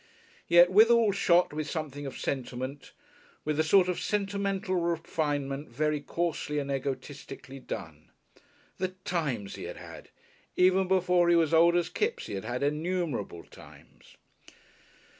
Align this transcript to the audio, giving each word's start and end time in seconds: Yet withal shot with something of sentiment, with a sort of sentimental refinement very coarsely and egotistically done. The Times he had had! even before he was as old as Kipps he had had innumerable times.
Yet 0.47 0.71
withal 0.71 1.11
shot 1.11 1.53
with 1.53 1.69
something 1.69 2.07
of 2.07 2.17
sentiment, 2.17 2.91
with 3.45 3.59
a 3.59 3.63
sort 3.63 3.87
of 3.87 3.99
sentimental 3.99 4.75
refinement 4.75 5.69
very 5.69 5.99
coarsely 5.99 6.57
and 6.57 6.71
egotistically 6.71 7.59
done. 7.59 8.09
The 8.79 8.87
Times 9.05 9.53
he 9.57 9.65
had 9.65 9.77
had! 9.77 10.09
even 10.55 10.87
before 10.87 11.29
he 11.29 11.35
was 11.35 11.51
as 11.51 11.53
old 11.53 11.75
as 11.75 11.87
Kipps 11.89 12.25
he 12.25 12.33
had 12.33 12.45
had 12.45 12.63
innumerable 12.63 13.43
times. 13.43 14.17